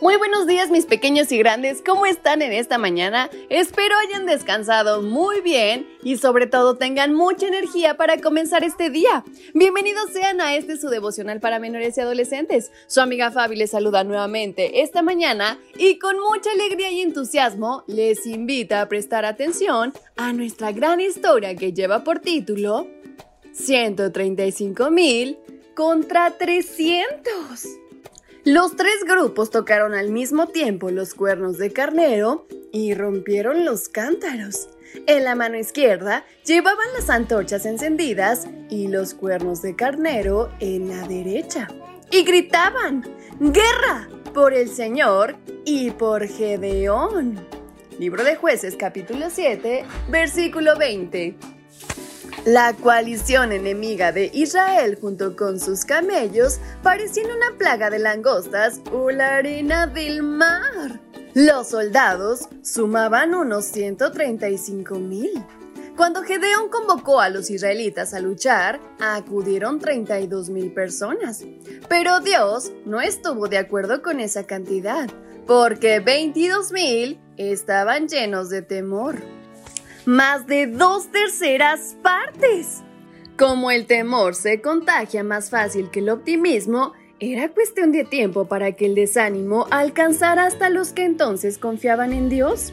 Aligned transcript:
Muy 0.00 0.16
buenos 0.16 0.46
días 0.46 0.70
mis 0.70 0.86
pequeños 0.86 1.32
y 1.32 1.38
grandes, 1.38 1.82
¿cómo 1.84 2.06
están 2.06 2.40
en 2.40 2.52
esta 2.52 2.78
mañana? 2.78 3.30
Espero 3.48 3.96
hayan 3.98 4.26
descansado 4.26 5.02
muy 5.02 5.40
bien 5.40 5.88
y 6.04 6.18
sobre 6.18 6.46
todo 6.46 6.76
tengan 6.76 7.14
mucha 7.14 7.48
energía 7.48 7.96
para 7.96 8.20
comenzar 8.20 8.62
este 8.62 8.90
día. 8.90 9.24
Bienvenidos 9.54 10.12
sean 10.12 10.40
a 10.40 10.54
este 10.54 10.76
su 10.76 10.88
devocional 10.88 11.40
para 11.40 11.58
menores 11.58 11.98
y 11.98 12.00
adolescentes. 12.00 12.70
Su 12.86 13.00
amiga 13.00 13.32
Fabi 13.32 13.56
les 13.56 13.72
saluda 13.72 14.04
nuevamente 14.04 14.82
esta 14.82 15.02
mañana 15.02 15.58
y 15.76 15.98
con 15.98 16.16
mucha 16.20 16.52
alegría 16.52 16.92
y 16.92 17.00
entusiasmo 17.00 17.82
les 17.88 18.24
invita 18.24 18.82
a 18.82 18.88
prestar 18.88 19.24
atención 19.24 19.92
a 20.16 20.32
nuestra 20.32 20.70
gran 20.70 21.00
historia 21.00 21.56
que 21.56 21.72
lleva 21.72 22.04
por 22.04 22.20
título 22.20 22.86
135 23.52 24.92
mil 24.92 25.38
contra 25.74 26.30
300. 26.38 27.87
Los 28.50 28.76
tres 28.76 29.04
grupos 29.06 29.50
tocaron 29.50 29.92
al 29.92 30.08
mismo 30.08 30.46
tiempo 30.46 30.90
los 30.90 31.12
cuernos 31.12 31.58
de 31.58 31.70
carnero 31.70 32.46
y 32.72 32.94
rompieron 32.94 33.66
los 33.66 33.90
cántaros. 33.90 34.70
En 35.06 35.24
la 35.24 35.34
mano 35.34 35.58
izquierda 35.58 36.24
llevaban 36.46 36.86
las 36.94 37.10
antorchas 37.10 37.66
encendidas 37.66 38.48
y 38.70 38.88
los 38.88 39.12
cuernos 39.12 39.60
de 39.60 39.76
carnero 39.76 40.50
en 40.60 40.88
la 40.88 41.06
derecha. 41.06 41.68
Y 42.10 42.24
gritaban, 42.24 43.04
¡Guerra! 43.38 44.08
por 44.32 44.54
el 44.54 44.70
Señor 44.70 45.36
y 45.66 45.90
por 45.90 46.26
Gedeón. 46.26 47.46
Libro 47.98 48.24
de 48.24 48.36
jueces 48.36 48.76
capítulo 48.76 49.28
7, 49.28 49.84
versículo 50.08 50.78
20. 50.78 51.57
La 52.44 52.72
coalición 52.72 53.52
enemiga 53.52 54.12
de 54.12 54.30
Israel 54.32 54.96
junto 55.00 55.36
con 55.36 55.58
sus 55.58 55.84
camellos 55.84 56.60
parecían 56.82 57.26
una 57.26 57.58
plaga 57.58 57.90
de 57.90 57.98
langostas 57.98 58.80
o 58.92 59.10
la 59.10 59.36
arena 59.36 59.86
del 59.86 60.22
mar. 60.22 61.00
Los 61.34 61.68
soldados 61.68 62.48
sumaban 62.62 63.34
unos 63.34 63.64
135 63.66 64.94
mil. 64.98 65.44
Cuando 65.96 66.22
Gedeón 66.22 66.70
convocó 66.70 67.20
a 67.20 67.28
los 67.28 67.50
israelitas 67.50 68.14
a 68.14 68.20
luchar, 68.20 68.80
acudieron 69.00 69.80
32 69.80 70.48
mil 70.48 70.72
personas. 70.72 71.44
Pero 71.88 72.20
Dios 72.20 72.72
no 72.86 73.00
estuvo 73.00 73.48
de 73.48 73.58
acuerdo 73.58 74.00
con 74.00 74.20
esa 74.20 74.44
cantidad, 74.44 75.10
porque 75.46 75.98
22 75.98 76.72
mil 76.72 77.20
estaban 77.36 78.08
llenos 78.08 78.48
de 78.48 78.62
temor 78.62 79.37
más 80.08 80.46
de 80.46 80.66
dos 80.66 81.12
terceras 81.12 81.94
partes. 82.02 82.82
Como 83.36 83.70
el 83.70 83.84
temor 83.84 84.34
se 84.34 84.62
contagia 84.62 85.22
más 85.22 85.50
fácil 85.50 85.90
que 85.90 85.98
el 85.98 86.08
optimismo, 86.08 86.94
era 87.20 87.50
cuestión 87.50 87.92
de 87.92 88.04
tiempo 88.04 88.46
para 88.46 88.72
que 88.72 88.86
el 88.86 88.94
desánimo 88.94 89.66
alcanzara 89.70 90.46
hasta 90.46 90.70
los 90.70 90.94
que 90.94 91.04
entonces 91.04 91.58
confiaban 91.58 92.14
en 92.14 92.30
Dios. 92.30 92.72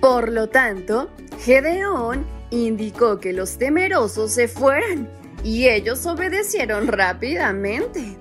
Por 0.00 0.30
lo 0.30 0.48
tanto, 0.48 1.10
Gedeón 1.40 2.24
indicó 2.50 3.18
que 3.18 3.32
los 3.32 3.58
temerosos 3.58 4.30
se 4.30 4.46
fueran 4.46 5.10
y 5.42 5.66
ellos 5.66 6.06
obedecieron 6.06 6.86
rápidamente. 6.86 8.16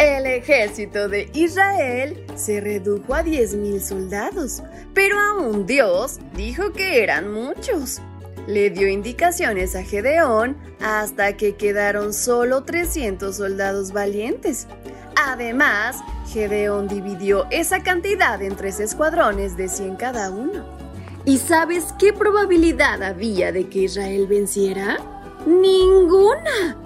El 0.00 0.24
ejército 0.24 1.10
de 1.10 1.28
Israel 1.34 2.24
se 2.34 2.58
redujo 2.62 3.14
a 3.14 3.22
10.000 3.22 3.80
soldados, 3.80 4.62
pero 4.94 5.20
aún 5.20 5.66
Dios 5.66 6.20
dijo 6.34 6.72
que 6.72 7.02
eran 7.02 7.30
muchos. 7.30 8.00
Le 8.46 8.70
dio 8.70 8.88
indicaciones 8.88 9.76
a 9.76 9.82
Gedeón 9.82 10.56
hasta 10.80 11.36
que 11.36 11.54
quedaron 11.56 12.14
solo 12.14 12.64
300 12.64 13.36
soldados 13.36 13.92
valientes. 13.92 14.68
Además, 15.16 15.98
Gedeón 16.32 16.88
dividió 16.88 17.46
esa 17.50 17.82
cantidad 17.82 18.40
en 18.40 18.56
tres 18.56 18.80
escuadrones 18.80 19.58
de 19.58 19.68
100 19.68 19.96
cada 19.96 20.30
uno. 20.30 20.64
¿Y 21.26 21.36
sabes 21.36 21.92
qué 21.98 22.14
probabilidad 22.14 23.02
había 23.02 23.52
de 23.52 23.68
que 23.68 23.80
Israel 23.80 24.26
venciera? 24.26 24.96
Ninguna 25.44 26.79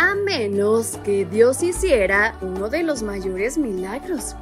a 0.00 0.14
menos 0.14 0.98
que 1.04 1.26
Dios 1.26 1.62
hiciera 1.62 2.38
uno 2.40 2.70
de 2.70 2.82
los 2.82 3.02
mayores 3.02 3.58
milagros. 3.58 4.34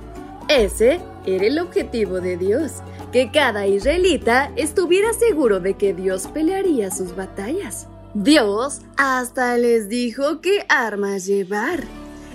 Ese 0.49 1.01
era 1.27 1.47
el 1.47 1.59
objetivo 1.59 2.21
de 2.21 2.37
Dios, 2.37 2.75
que 3.11 3.33
cada 3.33 3.67
israelita 3.67 4.53
estuviera 4.55 5.13
seguro 5.15 5.59
de 5.59 5.75
que 5.75 5.95
Dios 5.95 6.29
pelearía 6.29 6.93
sus 6.93 7.17
batallas. 7.17 7.89
Dios 8.15 8.83
hasta 8.97 9.57
les 9.57 9.89
dijo 9.89 10.41
qué 10.41 10.65
armas 10.69 11.27
llevar. 11.27 11.83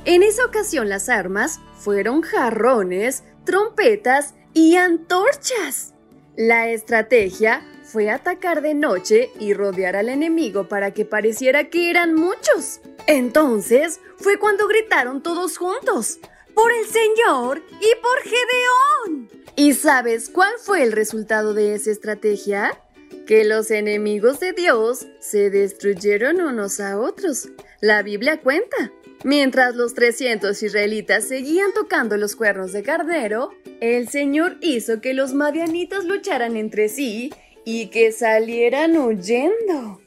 En 0.03 0.21
esa 0.21 0.45
ocasión 0.45 0.89
las 0.89 1.07
armas 1.07 1.61
fueron 1.77 2.23
jarrones, 2.23 3.23
trompetas 3.45 4.33
y 4.53 4.75
antorchas. 4.75 5.93
La 6.35 6.67
estrategia 6.67 7.61
fue 7.93 8.09
atacar 8.09 8.63
de 8.63 8.73
noche 8.73 9.29
y 9.39 9.53
rodear 9.53 9.95
al 9.95 10.09
enemigo 10.09 10.67
para 10.67 10.95
que 10.95 11.05
pareciera 11.05 11.69
que 11.69 11.91
eran 11.91 12.15
muchos. 12.15 12.81
Entonces 13.05 13.99
fue 14.17 14.39
cuando 14.39 14.67
gritaron 14.67 15.21
todos 15.21 15.59
juntos, 15.59 16.17
por 16.55 16.71
el 16.71 16.87
Señor 16.87 17.61
y 17.79 17.95
por 18.01 18.19
Gedeón. 18.23 19.29
¿Y 19.55 19.73
sabes 19.73 20.29
cuál 20.29 20.53
fue 20.57 20.81
el 20.81 20.91
resultado 20.91 21.53
de 21.53 21.75
esa 21.75 21.91
estrategia? 21.91 22.81
Que 23.27 23.43
los 23.43 23.69
enemigos 23.69 24.39
de 24.39 24.53
Dios 24.53 25.05
se 25.19 25.51
destruyeron 25.51 26.41
unos 26.41 26.79
a 26.79 26.99
otros. 26.99 27.49
La 27.79 28.01
Biblia 28.01 28.41
cuenta. 28.41 28.91
Mientras 29.23 29.75
los 29.75 29.93
300 29.93 30.63
israelitas 30.63 31.27
seguían 31.27 31.71
tocando 31.75 32.17
los 32.17 32.35
cuernos 32.35 32.73
de 32.73 32.81
carnero, 32.81 33.51
el 33.81 34.09
Señor 34.09 34.57
hizo 34.61 34.99
que 34.99 35.13
los 35.13 35.33
madianitas 35.35 36.05
lucharan 36.05 36.57
entre 36.57 36.89
sí 36.89 37.31
y 37.65 37.87
que 37.87 38.11
salieran 38.11 38.97
huyendo. 38.97 40.01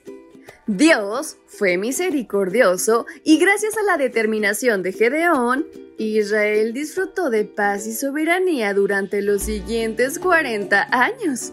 Dios 0.66 1.36
fue 1.46 1.76
misericordioso 1.76 3.06
y 3.22 3.38
gracias 3.38 3.76
a 3.76 3.82
la 3.84 3.96
determinación 3.96 4.82
de 4.82 4.92
Gedeón, 4.92 5.66
Israel 5.96 6.72
disfrutó 6.72 7.30
de 7.30 7.44
paz 7.44 7.86
y 7.86 7.94
soberanía 7.94 8.74
durante 8.74 9.22
los 9.22 9.42
siguientes 9.42 10.18
40 10.18 10.88
años. 10.90 11.52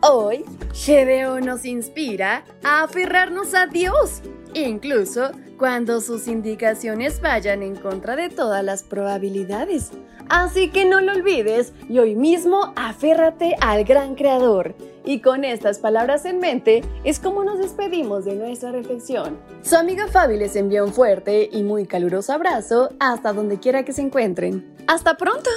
Hoy, 0.00 0.44
Gedeón 0.74 1.46
nos 1.46 1.64
inspira 1.64 2.44
a 2.62 2.84
aferrarnos 2.84 3.54
a 3.54 3.66
Dios, 3.66 4.22
incluso 4.60 5.30
cuando 5.58 6.00
sus 6.00 6.28
indicaciones 6.28 7.20
vayan 7.20 7.62
en 7.62 7.76
contra 7.76 8.16
de 8.16 8.28
todas 8.28 8.64
las 8.64 8.82
probabilidades. 8.82 9.90
Así 10.28 10.70
que 10.70 10.84
no 10.84 11.00
lo 11.00 11.12
olvides 11.12 11.72
y 11.88 11.98
hoy 11.98 12.14
mismo 12.14 12.72
aférrate 12.76 13.56
al 13.60 13.84
gran 13.84 14.14
creador. 14.14 14.74
Y 15.04 15.20
con 15.20 15.44
estas 15.44 15.78
palabras 15.78 16.24
en 16.24 16.38
mente 16.38 16.82
es 17.04 17.18
como 17.18 17.44
nos 17.44 17.58
despedimos 17.58 18.24
de 18.24 18.36
nuestra 18.36 18.70
reflexión. 18.70 19.38
Su 19.62 19.76
amiga 19.76 20.06
Fabi 20.06 20.36
les 20.36 20.54
envía 20.56 20.84
un 20.84 20.92
fuerte 20.92 21.48
y 21.52 21.62
muy 21.62 21.86
caluroso 21.86 22.32
abrazo 22.32 22.90
hasta 23.00 23.32
donde 23.32 23.58
quiera 23.58 23.84
que 23.84 23.92
se 23.92 24.02
encuentren. 24.02 24.74
¡Hasta 24.86 25.16
pronto! 25.16 25.50